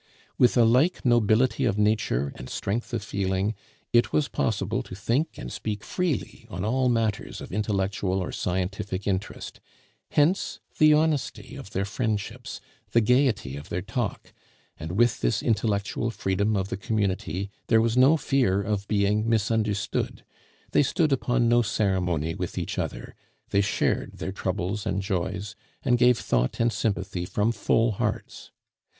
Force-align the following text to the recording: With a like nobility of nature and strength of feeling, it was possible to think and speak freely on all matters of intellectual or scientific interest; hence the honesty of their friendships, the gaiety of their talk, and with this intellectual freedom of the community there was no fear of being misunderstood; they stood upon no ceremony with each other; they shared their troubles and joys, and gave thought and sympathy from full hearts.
With 0.35 0.57
a 0.57 0.65
like 0.65 1.05
nobility 1.05 1.63
of 1.65 1.77
nature 1.77 2.33
and 2.35 2.49
strength 2.49 2.91
of 2.91 3.03
feeling, 3.03 3.53
it 3.93 4.11
was 4.11 4.29
possible 4.29 4.81
to 4.81 4.95
think 4.95 5.37
and 5.37 5.51
speak 5.51 5.83
freely 5.83 6.47
on 6.49 6.65
all 6.65 6.89
matters 6.89 7.39
of 7.39 7.51
intellectual 7.51 8.17
or 8.19 8.31
scientific 8.31 9.05
interest; 9.05 9.59
hence 10.09 10.59
the 10.79 10.91
honesty 10.91 11.55
of 11.55 11.69
their 11.69 11.85
friendships, 11.85 12.59
the 12.93 12.99
gaiety 13.01 13.55
of 13.55 13.69
their 13.69 13.83
talk, 13.83 14.33
and 14.79 14.93
with 14.93 15.21
this 15.21 15.43
intellectual 15.43 16.09
freedom 16.09 16.57
of 16.57 16.69
the 16.69 16.77
community 16.77 17.51
there 17.67 17.79
was 17.79 17.95
no 17.95 18.17
fear 18.17 18.59
of 18.59 18.87
being 18.87 19.29
misunderstood; 19.29 20.25
they 20.71 20.81
stood 20.81 21.11
upon 21.13 21.47
no 21.47 21.61
ceremony 21.61 22.33
with 22.33 22.57
each 22.57 22.79
other; 22.79 23.13
they 23.51 23.61
shared 23.61 24.13
their 24.13 24.31
troubles 24.31 24.83
and 24.87 25.03
joys, 25.03 25.55
and 25.83 25.99
gave 25.99 26.17
thought 26.17 26.59
and 26.59 26.73
sympathy 26.73 27.23
from 27.23 27.51
full 27.51 27.91
hearts. 27.91 28.49